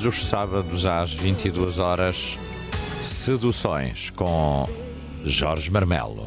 Todos 0.00 0.18
os 0.18 0.26
sábados 0.28 0.86
às 0.86 1.12
22 1.12 1.78
horas, 1.78 2.38
Seduções 3.02 4.08
com 4.08 4.66
Jorge 5.26 5.70
Marmelo. 5.70 6.26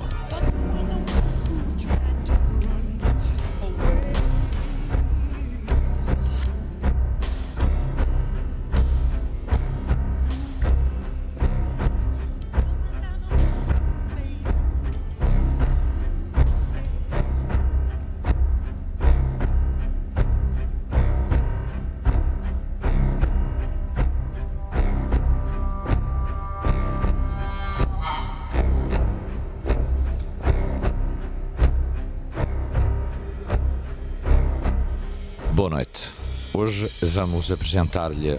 Noite. 35.73 36.11
Hoje 36.53 36.87
vamos 37.01 37.51
apresentar-lhe 37.51 38.37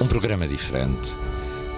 um 0.00 0.06
programa 0.06 0.48
diferente. 0.48 1.12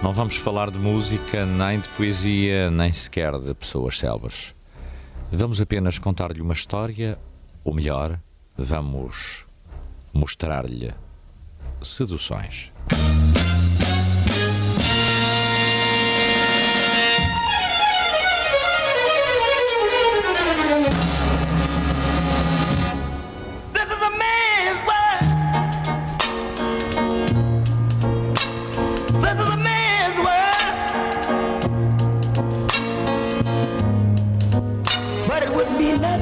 Não 0.01 0.13
vamos 0.13 0.37
falar 0.37 0.71
de 0.71 0.79
música, 0.79 1.45
nem 1.45 1.81
de 1.81 1.89
poesia, 1.89 2.71
nem 2.71 2.93
sequer 2.93 3.37
de 3.39 3.53
pessoas 3.53 3.97
célebres. 3.97 4.55
Vamos 5.29 5.59
apenas 5.59 5.99
contar-lhe 5.99 6.41
uma 6.41 6.53
história, 6.53 7.19
ou 7.61 7.73
melhor, 7.73 8.17
vamos 8.57 9.45
mostrar-lhe 10.13 10.93
seduções. 11.81 12.71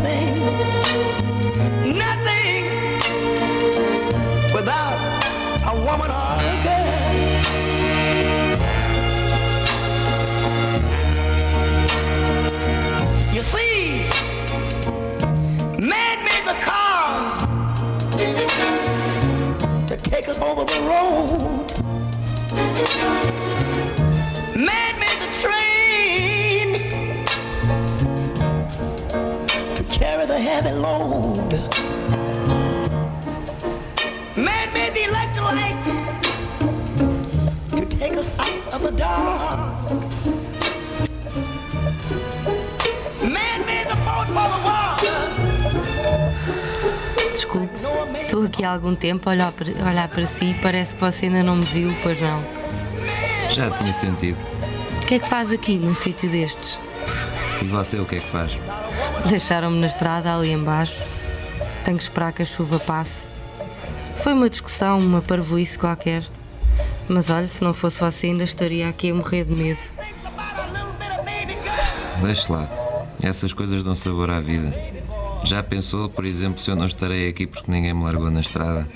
Nothing 0.07 0.66
heavy 30.57 30.72
load. 30.72 31.53
Man 34.35 34.68
made 34.73 34.94
the 34.95 35.03
electric 35.09 35.45
light 35.59 35.84
to 37.75 37.85
take 37.97 38.18
us 38.18 38.29
out 38.40 38.73
of 38.73 38.81
the 38.81 38.91
dark. 38.91 39.59
Man 43.22 43.59
made 43.69 43.88
the 43.88 43.97
boat 44.06 44.28
for 44.35 44.47
the 44.53 44.59
water. 44.68 45.18
Desculpe, 47.34 47.69
estou 48.22 48.44
aqui 48.44 48.63
há 48.63 48.72
algum 48.72 48.95
tempo 48.95 49.29
a 49.29 49.34
olhar 49.34 49.51
para, 49.51 49.68
a 49.69 49.89
olhar 49.91 50.07
para 50.07 50.25
si 50.25 50.45
e 50.45 50.53
parece 50.56 50.95
que 50.95 51.01
você 51.01 51.28
ainda 51.28 51.44
não 51.44 51.56
me 51.56 51.66
viu, 51.66 51.94
pois 52.01 52.19
não. 52.19 52.44
Já 53.51 53.69
tinha 53.69 53.94
sentido. 53.94 54.39
O 55.03 55.06
que 55.06 55.16
é 55.16 55.19
que 55.19 55.29
faz 55.29 55.51
aqui 55.51 55.78
num 55.78 55.94
sítio 55.94 56.28
destes? 56.29 56.79
E 57.62 57.66
você 57.66 58.00
o 58.00 58.06
que 58.06 58.16
é 58.16 58.19
que 58.19 58.28
faz? 58.28 58.57
Deixaram-me 59.25 59.79
na 59.79 59.88
estrada 59.88 60.33
ali 60.33 60.51
embaixo. 60.51 61.03
Tenho 61.83 61.97
que 61.97 62.03
esperar 62.03 62.31
que 62.31 62.41
a 62.41 62.45
chuva 62.45 62.79
passe. 62.79 63.35
Foi 64.22 64.33
uma 64.33 64.50
discussão, 64.50 65.00
uma 65.00 65.22
parvoíce 65.22 65.78
qualquer. 65.78 66.23
Mas 67.07 67.29
olha, 67.29 67.47
se 67.47 67.63
não 67.63 67.73
fosse 67.73 68.01
você 68.01 68.27
ainda 68.27 68.44
estaria 68.44 68.88
aqui 68.88 69.11
a 69.11 69.13
morrer 69.13 69.45
de 69.45 69.51
medo. 69.51 69.79
Deixe 72.22 72.51
lá. 72.51 72.67
Essas 73.22 73.53
coisas 73.53 73.83
dão 73.83 73.95
sabor 73.95 74.29
à 74.29 74.39
vida. 74.39 74.73
Já 75.44 75.63
pensou, 75.63 76.09
por 76.09 76.25
exemplo, 76.25 76.59
se 76.61 76.69
eu 76.69 76.75
não 76.75 76.85
estarei 76.85 77.29
aqui 77.29 77.47
porque 77.47 77.72
ninguém 77.72 77.94
me 77.94 78.03
largou 78.03 78.29
na 78.29 78.41
estrada? 78.41 78.88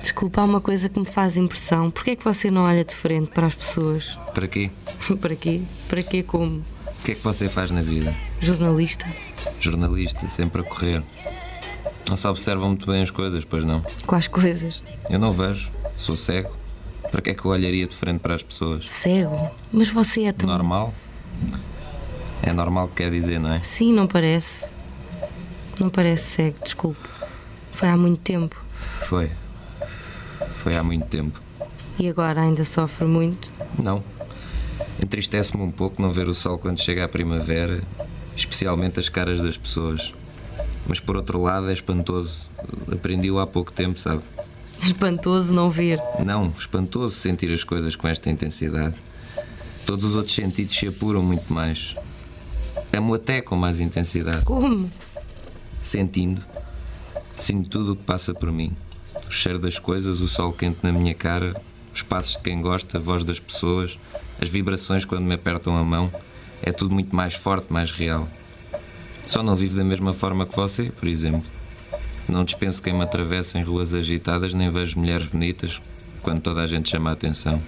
Desculpa, 0.00 0.40
há 0.40 0.44
uma 0.44 0.60
coisa 0.60 0.88
que 0.88 0.98
me 0.98 1.04
faz 1.04 1.36
impressão. 1.36 1.90
Porquê 1.90 2.12
é 2.12 2.16
que 2.16 2.24
você 2.24 2.50
não 2.50 2.62
olha 2.62 2.84
de 2.84 2.94
frente 2.94 3.28
para 3.28 3.46
as 3.46 3.54
pessoas? 3.54 4.18
Para 4.34 4.48
quê? 4.48 4.70
para 5.20 5.36
quê? 5.36 5.60
Para 5.88 6.02
quê 6.02 6.22
como? 6.22 6.64
O 7.00 7.02
que 7.02 7.12
é 7.12 7.14
que 7.14 7.24
você 7.24 7.48
faz 7.48 7.70
na 7.70 7.80
vida? 7.80 8.14
Jornalista? 8.40 9.06
Jornalista, 9.58 10.28
sempre 10.28 10.60
a 10.60 10.64
correr. 10.64 11.02
Não 12.08 12.16
se 12.16 12.26
observam 12.26 12.68
muito 12.68 12.86
bem 12.86 13.02
as 13.02 13.10
coisas, 13.10 13.42
pois 13.44 13.64
não? 13.64 13.82
Quais 14.06 14.28
coisas? 14.28 14.82
Eu 15.08 15.18
não 15.18 15.32
vejo. 15.32 15.70
Sou 15.96 16.16
cego. 16.16 16.54
Para 17.10 17.22
que 17.22 17.30
é 17.30 17.34
que 17.34 17.44
eu 17.44 17.50
olharia 17.50 17.86
de 17.86 17.96
frente 17.96 18.20
para 18.20 18.34
as 18.34 18.42
pessoas? 18.42 18.88
Cego? 18.88 19.50
Mas 19.72 19.88
você 19.88 20.24
é 20.24 20.32
tão. 20.32 20.48
Normal? 20.48 20.94
É 22.42 22.52
normal 22.52 22.88
que 22.88 22.96
quer 22.96 23.10
dizer, 23.10 23.40
não 23.40 23.52
é? 23.52 23.60
Sim, 23.62 23.92
não 23.92 24.06
parece. 24.06 24.66
Não 25.80 25.88
parece 25.88 26.24
cego, 26.24 26.56
desculpe. 26.62 27.08
Foi 27.72 27.88
há 27.88 27.96
muito 27.96 28.20
tempo. 28.20 28.56
Foi. 29.08 29.30
Foi 30.62 30.76
há 30.76 30.82
muito 30.82 31.06
tempo. 31.06 31.40
E 31.98 32.08
agora 32.08 32.42
ainda 32.42 32.64
sofre 32.64 33.06
muito. 33.06 33.50
Não. 33.78 34.02
Entristece-me 35.02 35.62
um 35.62 35.70
pouco 35.70 36.00
não 36.00 36.10
ver 36.10 36.28
o 36.28 36.34
sol 36.34 36.58
quando 36.58 36.80
chega 36.80 37.04
a 37.04 37.08
primavera, 37.08 37.80
especialmente 38.36 39.00
as 39.00 39.08
caras 39.08 39.40
das 39.40 39.56
pessoas. 39.56 40.12
Mas 40.86 41.00
por 41.00 41.16
outro 41.16 41.40
lado 41.40 41.70
é 41.70 41.72
espantoso. 41.72 42.48
Aprendi-o 42.92 43.38
há 43.38 43.46
pouco 43.46 43.72
tempo, 43.72 43.98
sabe? 43.98 44.22
Espantoso 44.82 45.52
não 45.52 45.70
ver. 45.70 45.98
Não, 46.24 46.52
espantoso 46.58 47.14
sentir 47.14 47.52
as 47.52 47.64
coisas 47.64 47.96
com 47.96 48.08
esta 48.08 48.30
intensidade. 48.30 48.94
Todos 49.86 50.04
os 50.04 50.14
outros 50.14 50.34
sentidos 50.34 50.76
se 50.76 50.86
apuram 50.86 51.22
muito 51.22 51.52
mais. 51.52 51.94
Amo 52.92 53.14
até 53.14 53.40
com 53.40 53.56
mais 53.56 53.80
intensidade. 53.80 54.44
Como? 54.44 54.90
Sentindo. 55.82 56.42
Sinto 57.36 57.70
tudo 57.70 57.92
o 57.92 57.96
que 57.96 58.02
passa 58.02 58.34
por 58.34 58.52
mim. 58.52 58.72
O 59.26 59.32
cheiro 59.32 59.58
das 59.58 59.78
coisas, 59.78 60.20
o 60.20 60.28
sol 60.28 60.52
quente 60.52 60.78
na 60.82 60.92
minha 60.92 61.14
cara, 61.14 61.54
os 61.94 62.02
passos 62.02 62.36
de 62.36 62.42
quem 62.42 62.60
gosta, 62.60 62.98
a 62.98 63.00
voz 63.00 63.24
das 63.24 63.38
pessoas, 63.38 63.98
as 64.40 64.48
vibrações 64.48 65.04
quando 65.04 65.24
me 65.24 65.34
apertam 65.34 65.76
a 65.76 65.84
mão. 65.84 66.10
É 66.62 66.72
tudo 66.72 66.94
muito 66.94 67.14
mais 67.14 67.34
forte, 67.34 67.72
mais 67.72 67.90
real. 67.90 68.28
Só 69.26 69.42
não 69.42 69.54
vivo 69.54 69.76
da 69.76 69.84
mesma 69.84 70.12
forma 70.12 70.46
que 70.46 70.56
você, 70.56 70.84
por 70.84 71.08
exemplo. 71.08 71.44
Não 72.28 72.44
dispenso 72.44 72.82
quem 72.82 72.92
me 72.92 73.02
atravessa 73.02 73.58
em 73.58 73.62
ruas 73.62 73.92
agitadas, 73.92 74.54
nem 74.54 74.70
vejo 74.70 74.98
mulheres 74.98 75.26
bonitas 75.26 75.80
quando 76.22 76.40
toda 76.40 76.62
a 76.62 76.66
gente 76.66 76.88
chama 76.88 77.10
a 77.10 77.12
atenção. 77.12 77.60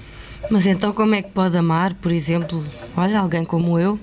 Mas 0.50 0.66
então 0.66 0.92
como 0.92 1.14
é 1.14 1.22
que 1.22 1.30
pode 1.30 1.56
amar, 1.56 1.94
por 1.94 2.12
exemplo, 2.12 2.64
olha, 2.96 3.20
alguém 3.20 3.44
como 3.44 3.78
eu? 3.78 3.98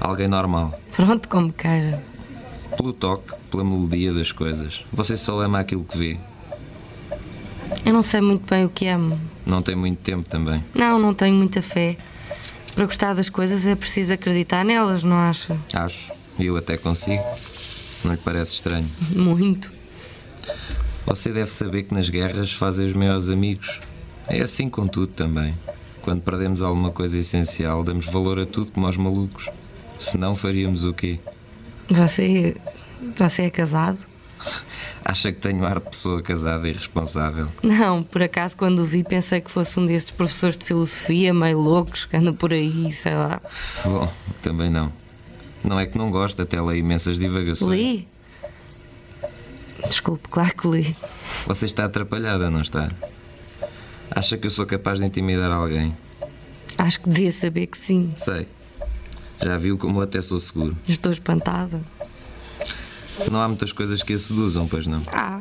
Alguém 0.00 0.28
normal. 0.28 0.78
Pronto, 0.96 1.28
como 1.28 1.52
queira. 1.52 2.02
Pelo 2.76 2.92
toque, 2.92 3.32
pela 3.50 3.62
melodia 3.62 4.12
das 4.12 4.32
coisas. 4.32 4.84
Você 4.92 5.16
só 5.16 5.40
ama 5.40 5.60
aquilo 5.60 5.84
que 5.84 5.96
vê. 5.96 6.18
Eu 7.84 7.92
não 7.92 8.02
sei 8.02 8.20
muito 8.20 8.48
bem 8.48 8.64
o 8.64 8.68
que 8.68 8.86
amo. 8.86 9.18
Não 9.44 9.62
tem 9.62 9.74
muito 9.74 9.98
tempo 9.98 10.28
também. 10.28 10.62
Não, 10.74 10.98
não 10.98 11.12
tenho 11.12 11.34
muita 11.34 11.60
fé. 11.62 11.96
Para 12.74 12.86
gostar 12.86 13.14
das 13.14 13.28
coisas 13.28 13.66
é 13.66 13.74
preciso 13.74 14.12
acreditar 14.12 14.64
nelas, 14.64 15.04
não 15.04 15.16
acha? 15.16 15.58
Acho. 15.74 16.12
E 16.38 16.46
eu 16.46 16.56
até 16.56 16.76
consigo. 16.76 17.22
Não 18.04 18.12
lhe 18.12 18.18
parece 18.18 18.54
estranho? 18.54 18.88
Muito. 19.14 19.70
Você 21.04 21.30
deve 21.32 21.52
saber 21.52 21.82
que 21.82 21.94
nas 21.94 22.08
guerras 22.08 22.52
fazem 22.52 22.86
os 22.86 22.92
maiores 22.92 23.28
amigos. 23.28 23.80
É 24.28 24.40
assim 24.40 24.68
com 24.68 24.86
tudo 24.86 25.08
também. 25.08 25.54
Quando 26.02 26.22
perdemos 26.22 26.62
alguma 26.62 26.90
coisa 26.90 27.18
essencial, 27.18 27.84
damos 27.84 28.06
valor 28.06 28.38
a 28.38 28.46
tudo 28.46 28.72
como 28.72 28.86
aos 28.86 28.96
malucos. 28.96 29.48
Senão 29.98 30.34
faríamos 30.34 30.84
o 30.84 30.92
quê? 30.92 31.18
Você. 31.88 32.56
Você 33.16 33.42
é 33.42 33.50
casado? 33.50 34.06
Acha 35.12 35.30
que 35.30 35.40
tenho 35.40 35.62
ar 35.66 35.78
de 35.78 35.90
pessoa 35.90 36.22
casada 36.22 36.66
e 36.66 36.72
responsável? 36.72 37.46
Não, 37.62 38.02
por 38.02 38.22
acaso 38.22 38.56
quando 38.56 38.78
o 38.78 38.86
vi 38.86 39.04
pensei 39.04 39.42
que 39.42 39.50
fosse 39.50 39.78
um 39.78 39.84
desses 39.84 40.10
professores 40.10 40.56
de 40.56 40.64
filosofia 40.64 41.34
meio 41.34 41.58
loucos 41.58 42.06
que 42.06 42.16
andam 42.16 42.32
por 42.32 42.50
aí, 42.50 42.90
sei 42.90 43.14
lá. 43.14 43.38
Bom, 43.84 44.10
também 44.40 44.70
não. 44.70 44.90
Não 45.62 45.78
é 45.78 45.84
que 45.84 45.98
não 45.98 46.10
gosto, 46.10 46.40
até 46.40 46.58
leio 46.62 46.78
imensas 46.78 47.18
divagações. 47.18 47.78
Li? 47.78 48.08
Desculpe, 49.86 50.30
claro 50.30 50.54
que 50.56 50.66
li. 50.66 50.96
Você 51.46 51.66
está 51.66 51.84
atrapalhada, 51.84 52.50
não 52.50 52.62
está? 52.62 52.90
Acha 54.10 54.38
que 54.38 54.46
eu 54.46 54.50
sou 54.50 54.64
capaz 54.64 54.98
de 54.98 55.04
intimidar 55.04 55.52
alguém? 55.52 55.94
Acho 56.78 57.02
que 57.02 57.10
devia 57.10 57.32
saber 57.32 57.66
que 57.66 57.76
sim. 57.76 58.14
Sei. 58.16 58.48
Já 59.42 59.58
viu 59.58 59.76
como 59.76 60.00
até 60.00 60.22
sou 60.22 60.40
seguro. 60.40 60.74
Estou 60.88 61.12
espantada. 61.12 61.82
Não 63.30 63.40
há 63.40 63.48
muitas 63.48 63.72
coisas 63.72 64.02
que 64.02 64.12
a 64.12 64.18
seduzam, 64.18 64.66
pois 64.66 64.86
não? 64.86 65.02
Ah, 65.08 65.40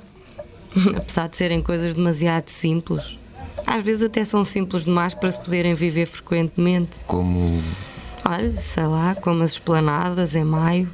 apesar 0.95 1.27
de 1.27 1.37
serem 1.37 1.61
coisas 1.61 1.93
demasiado 1.95 2.49
simples. 2.49 3.17
Às 3.65 3.83
vezes 3.83 4.03
até 4.03 4.23
são 4.25 4.43
simples 4.43 4.85
demais 4.85 5.13
para 5.13 5.31
se 5.31 5.39
poderem 5.39 5.73
viver 5.73 6.05
frequentemente. 6.05 6.99
Como. 7.07 7.61
Olha, 8.25 8.51
sei 8.51 8.85
lá, 8.85 9.15
como 9.15 9.43
as 9.43 9.51
esplanadas 9.51 10.35
em 10.35 10.43
maio. 10.43 10.89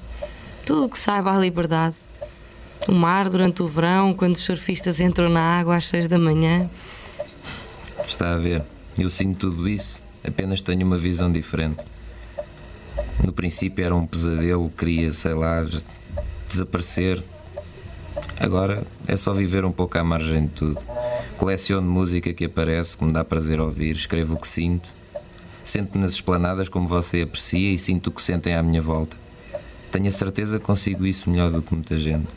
Tudo 0.65 0.85
o 0.85 0.89
que 0.89 0.99
saiba 0.99 1.35
à 1.35 1.39
liberdade. 1.39 1.95
O 2.87 2.91
mar 2.91 3.29
durante 3.29 3.61
o 3.61 3.67
verão, 3.67 4.13
quando 4.13 4.35
os 4.35 4.43
surfistas 4.43 5.01
entram 5.01 5.29
na 5.29 5.41
água 5.41 5.75
às 5.75 5.85
seis 5.85 6.07
da 6.07 6.17
manhã. 6.17 6.69
Está 8.07 8.33
a 8.33 8.37
ver. 8.37 8.63
Eu 8.97 9.09
sinto 9.09 9.51
tudo 9.51 9.67
isso, 9.67 10.01
apenas 10.25 10.61
tenho 10.61 10.85
uma 10.85 10.97
visão 10.97 11.31
diferente. 11.31 11.83
No 13.23 13.31
princípio 13.31 13.83
era 13.85 13.95
um 13.95 14.07
pesadelo, 14.07 14.69
queria, 14.69 15.11
sei 15.11 15.33
lá, 15.33 15.63
desaparecer. 16.47 17.23
Agora 18.39 18.83
é 19.07 19.15
só 19.15 19.33
viver 19.33 19.65
um 19.65 19.71
pouco 19.71 19.97
à 19.97 20.03
margem 20.03 20.43
de 20.43 20.49
tudo. 20.49 20.79
Coleciono 21.37 21.89
música 21.89 22.33
que 22.33 22.45
aparece, 22.45 22.97
que 22.97 23.03
me 23.03 23.13
dá 23.13 23.23
prazer 23.23 23.59
ouvir, 23.59 23.95
escrevo 23.95 24.35
o 24.35 24.37
que 24.37 24.47
sinto. 24.47 24.89
Sento 25.63 25.97
nas 25.97 26.13
esplanadas 26.13 26.69
como 26.69 26.87
você 26.87 27.21
aprecia 27.21 27.71
e 27.71 27.77
sinto 27.77 28.07
o 28.07 28.11
que 28.11 28.21
sentem 28.21 28.55
à 28.55 28.63
minha 28.63 28.81
volta. 28.81 29.17
Tenho 29.91 30.07
a 30.07 30.11
certeza 30.11 30.59
que 30.59 30.65
consigo 30.65 31.05
isso 31.05 31.29
melhor 31.29 31.51
do 31.51 31.61
que 31.61 31.73
muita 31.73 31.97
gente. 31.97 32.27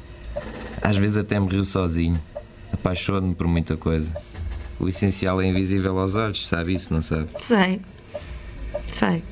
Às 0.82 0.96
vezes 0.96 1.18
até 1.18 1.38
me 1.38 1.48
rio 1.48 1.64
sozinho. 1.64 2.20
Apaixono-me 2.72 3.34
por 3.34 3.46
muita 3.46 3.76
coisa. 3.76 4.12
O 4.78 4.88
essencial 4.88 5.40
é 5.40 5.46
invisível 5.46 5.98
aos 5.98 6.14
olhos, 6.14 6.48
sabe 6.48 6.74
isso, 6.74 6.92
não 6.92 7.02
sabe? 7.02 7.28
Sei. 7.40 7.80
Sei. 8.90 9.22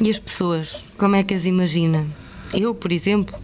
E 0.00 0.10
as 0.10 0.18
pessoas, 0.18 0.84
como 0.98 1.16
é 1.16 1.22
que 1.22 1.34
as 1.34 1.46
imagina? 1.46 2.06
Eu, 2.52 2.74
por 2.74 2.90
exemplo, 2.92 3.38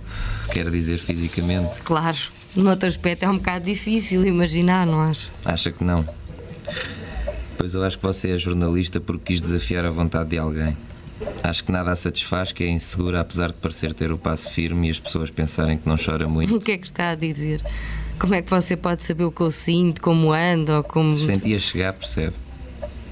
Quer 0.52 0.70
dizer 0.70 0.98
fisicamente. 0.98 1.82
claro, 1.82 2.16
no 2.54 2.68
outro 2.70 2.88
aspecto 2.88 3.24
é 3.24 3.28
um 3.28 3.36
bocado 3.36 3.64
difícil 3.64 4.24
imaginar, 4.26 4.86
não 4.86 5.00
acho? 5.00 5.30
Acha 5.44 5.70
que 5.70 5.84
não? 5.84 6.04
Pois 7.58 7.74
eu 7.74 7.84
acho 7.84 7.96
que 7.98 8.02
você 8.04 8.30
é 8.30 8.38
jornalista 8.38 9.00
porque 9.00 9.24
quis 9.34 9.40
desafiar 9.40 9.84
a 9.84 9.90
vontade 9.90 10.30
de 10.30 10.38
alguém. 10.38 10.76
Acho 11.42 11.64
que 11.64 11.72
nada 11.72 11.90
a 11.92 11.96
satisfaz, 11.96 12.52
que 12.52 12.64
é 12.64 12.68
insegura, 12.68 13.20
apesar 13.20 13.48
de 13.48 13.54
parecer 13.54 13.94
ter 13.94 14.12
o 14.12 14.18
passo 14.18 14.50
firme 14.50 14.88
e 14.88 14.90
as 14.90 14.98
pessoas 14.98 15.30
pensarem 15.30 15.78
que 15.78 15.88
não 15.88 15.96
chora 15.96 16.28
muito. 16.28 16.54
O 16.56 16.60
que 16.60 16.72
é 16.72 16.78
que 16.78 16.86
está 16.86 17.10
a 17.10 17.14
dizer? 17.14 17.62
Como 18.18 18.34
é 18.34 18.42
que 18.42 18.50
você 18.50 18.76
pode 18.76 19.04
saber 19.04 19.24
o 19.24 19.30
que 19.32 19.40
eu 19.40 19.50
sinto, 19.50 20.00
como 20.00 20.32
ando 20.32 20.72
ou 20.72 20.82
como. 20.82 21.12
Se 21.12 21.26
sentia 21.26 21.58
chegar, 21.58 21.92
percebe? 21.92 22.34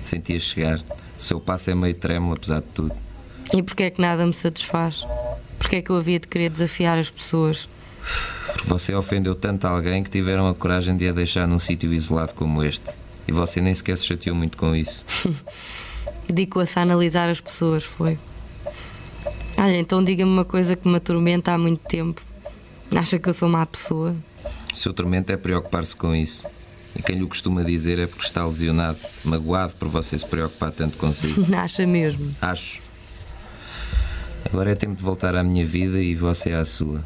Sentia 0.04 0.38
chegar. 0.38 0.78
O 1.18 1.22
seu 1.22 1.40
passo 1.40 1.70
é 1.70 1.74
meio 1.74 1.94
trêmulo, 1.94 2.34
apesar 2.34 2.60
de 2.60 2.66
tudo. 2.74 2.92
E 3.54 3.62
porquê 3.62 3.84
é 3.84 3.90
que 3.90 4.00
nada 4.00 4.26
me 4.26 4.32
satisfaz? 4.32 5.06
Porquê 5.64 5.76
é 5.76 5.82
que 5.82 5.88
eu 5.88 5.96
havia 5.96 6.20
de 6.20 6.28
querer 6.28 6.50
desafiar 6.50 6.98
as 6.98 7.08
pessoas? 7.08 7.66
Porque 8.52 8.68
você 8.68 8.94
ofendeu 8.94 9.34
tanto 9.34 9.66
alguém 9.66 10.02
que 10.02 10.10
tiveram 10.10 10.46
a 10.46 10.54
coragem 10.54 10.94
de 10.94 11.08
a 11.08 11.12
deixar 11.12 11.48
num 11.48 11.58
sítio 11.58 11.90
isolado 11.90 12.34
como 12.34 12.62
este. 12.62 12.84
E 13.26 13.32
você 13.32 13.62
nem 13.62 13.72
sequer 13.72 13.96
se 13.96 14.04
chateou 14.04 14.36
muito 14.36 14.58
com 14.58 14.76
isso. 14.76 15.02
Dedicou-se 16.28 16.78
a 16.78 16.82
analisar 16.82 17.30
as 17.30 17.40
pessoas, 17.40 17.82
foi. 17.82 18.18
Olha, 19.56 19.78
então 19.78 20.04
diga-me 20.04 20.30
uma 20.30 20.44
coisa 20.44 20.76
que 20.76 20.86
me 20.86 20.96
atormenta 20.96 21.52
há 21.52 21.56
muito 21.56 21.80
tempo. 21.88 22.20
Acha 22.94 23.18
que 23.18 23.30
eu 23.30 23.32
sou 23.32 23.48
má 23.48 23.64
pessoa? 23.64 24.14
O 24.70 24.76
seu 24.76 24.92
tormento 24.92 25.32
é 25.32 25.36
preocupar-se 25.38 25.96
com 25.96 26.14
isso. 26.14 26.44
E 26.94 27.02
quem 27.02 27.16
lhe 27.16 27.26
costuma 27.26 27.62
dizer 27.62 27.98
é 27.98 28.06
porque 28.06 28.26
está 28.26 28.44
lesionado, 28.44 28.98
magoado 29.24 29.72
por 29.78 29.88
você 29.88 30.18
se 30.18 30.26
preocupar 30.26 30.72
tanto 30.72 30.98
consigo. 30.98 31.42
Acha 31.56 31.86
mesmo? 31.86 32.36
Acho. 32.42 32.83
Agora 34.44 34.70
é 34.70 34.74
tempo 34.74 34.94
de 34.94 35.02
voltar 35.02 35.34
à 35.34 35.42
minha 35.42 35.64
vida 35.64 36.00
e 36.00 36.14
você 36.14 36.52
à 36.52 36.64
sua. 36.64 37.04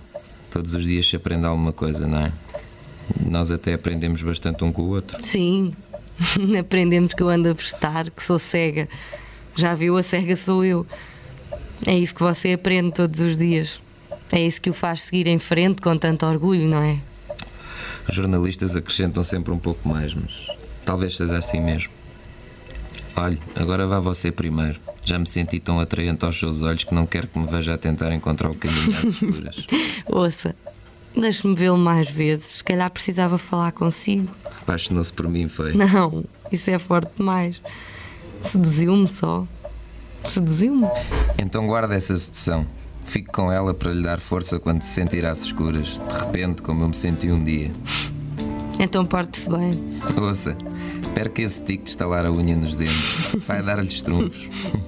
Todos 0.51 0.75
os 0.75 0.85
dias 0.85 1.09
se 1.09 1.17
aprende 1.17 1.47
alguma 1.47 1.73
coisa, 1.73 2.07
não 2.07 2.19
é? 2.19 2.33
Nós 3.27 3.51
até 3.51 3.75
aprendemos 3.75 4.23
bastante 4.23 4.65
um 4.65 4.73
com 4.73 4.83
o 4.83 4.89
outro. 4.89 5.25
Sim. 5.25 5.73
Aprendemos 6.59 7.15
que 7.15 7.23
eu 7.23 7.29
ando 7.29 7.49
a 7.49 7.53
vestar, 7.53 8.11
que 8.11 8.23
sou 8.23 8.39
cega. 8.39 8.89
Já 9.57 9.75
viu, 9.75 9.97
a 9.97 10.03
cega 10.03 10.37
sou 10.37 10.65
eu. 10.65 10.87
É 11.87 11.97
isso 11.97 12.15
que 12.15 12.23
você 12.23 12.53
aprende 12.53 12.93
todos 12.93 13.21
os 13.21 13.37
dias. 13.37 13.81
É 14.31 14.41
isso 14.41 14.61
que 14.61 14.69
o 14.69 14.75
faz 14.75 15.05
seguir 15.05 15.27
em 15.27 15.39
frente 15.39 15.81
com 15.81 15.97
tanto 15.97 16.27
orgulho, 16.27 16.69
não 16.69 16.83
é? 16.83 16.99
Os 18.09 18.15
jornalistas 18.15 18.75
acrescentam 18.75 19.23
sempre 19.23 19.53
um 19.53 19.59
pouco 19.59 19.89
mais, 19.89 20.15
mas 20.15 20.49
talvez 20.85 21.17
seja 21.17 21.39
assim 21.39 21.61
mesmo. 21.61 21.93
Olhe, 23.17 23.39
agora 23.55 23.87
vá 23.87 24.01
você 24.01 24.31
primeiro. 24.31 24.79
Já 25.09 25.19
me 25.19 25.27
senti 25.27 25.59
tão 25.59 25.81
atraente 25.81 26.23
aos 26.27 26.39
seus 26.39 26.61
olhos 26.61 26.85
que 26.85 26.95
não 26.95 27.07
quero 27.07 27.27
que 27.29 27.39
me 27.39 27.47
veja 27.47 27.73
a 27.73 27.79
tentar 27.79 28.13
encontrar 28.13 28.51
o 28.51 28.55
caminho 28.55 28.95
às 28.95 29.05
escuras. 29.05 29.67
Ouça, 30.05 30.55
deixe-me 31.17 31.55
vê-lo 31.55 31.79
mais 31.79 32.11
vezes. 32.11 32.57
Se 32.57 32.65
calhar 32.65 32.91
precisava 32.91 33.39
falar 33.39 33.73
consigo. 33.73 34.29
Apaixonou-se 34.61 35.11
por 35.11 35.27
mim, 35.27 35.49
foi? 35.49 35.73
Não, 35.73 36.27
isso 36.53 36.71
é 36.71 36.79
forte 36.79 37.11
demais. 37.17 37.59
Seduziu-me 38.43 39.09
só. 39.09 39.47
Seduziu-me. 40.27 40.87
Então 41.39 41.67
guarda 41.67 41.95
essa 41.95 42.15
sedução. 42.15 42.67
Fique 43.07 43.33
com 43.33 43.51
ela 43.51 43.73
para 43.73 43.91
lhe 43.91 44.03
dar 44.03 44.21
força 44.21 44.59
quando 44.59 44.83
se 44.83 44.91
sentir 44.91 45.25
às 45.25 45.41
escuras. 45.41 45.99
De 46.07 46.21
repente, 46.21 46.61
como 46.61 46.85
eu 46.85 46.89
me 46.89 46.95
senti 46.95 47.31
um 47.31 47.43
dia. 47.43 47.71
Então 48.79 49.07
porte-se 49.07 49.49
bem. 49.49 49.71
Ouça, 50.21 50.55
perca 51.15 51.41
esse 51.41 51.63
tique 51.63 51.85
de 51.85 51.89
estalar 51.89 52.27
a 52.27 52.31
unha 52.31 52.55
nos 52.55 52.77
dentes. 52.77 53.35
Vai 53.47 53.63
dar-lhes 53.63 54.03
trunfos. 54.03 54.51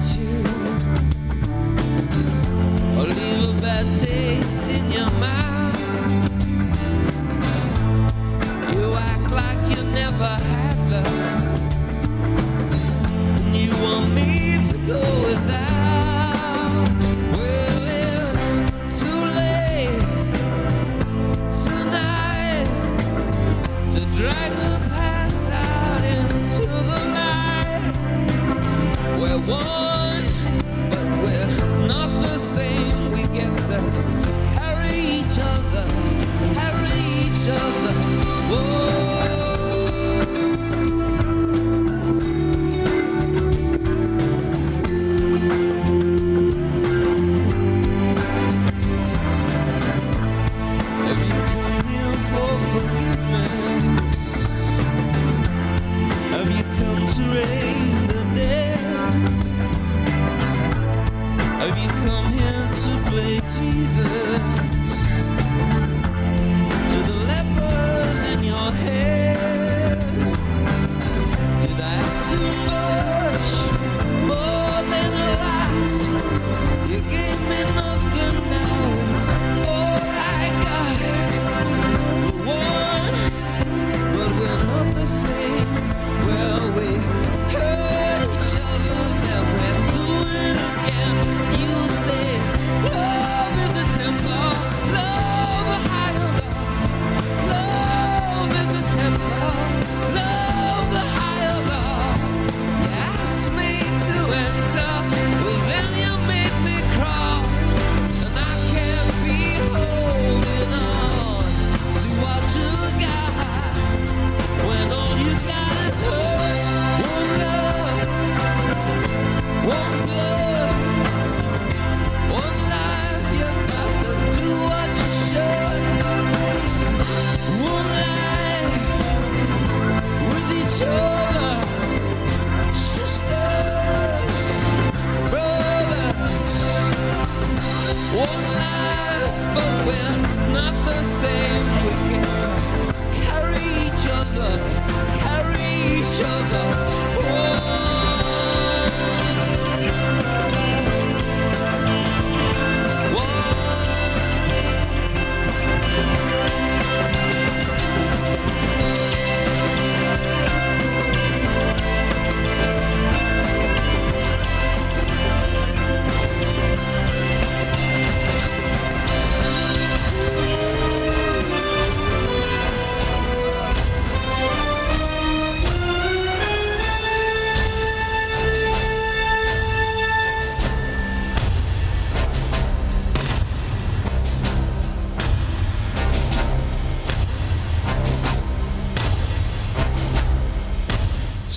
into 0.00 0.29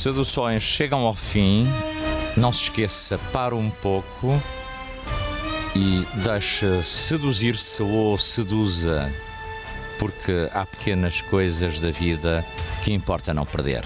seduções 0.03 0.61
chegam 0.61 0.99
ao 1.05 1.13
fim, 1.13 1.65
não 2.35 2.51
se 2.51 2.63
esqueça, 2.63 3.17
para 3.31 3.55
um 3.55 3.69
pouco 3.69 4.37
e 5.73 6.05
deixa 6.21 6.83
seduzir-se 6.83 7.81
ou 7.81 8.17
seduza, 8.17 9.09
porque 9.97 10.49
há 10.53 10.65
pequenas 10.65 11.21
coisas 11.21 11.79
da 11.79 11.89
vida 11.89 12.45
que 12.83 12.91
importa 12.91 13.33
não 13.33 13.45
perder. 13.45 13.85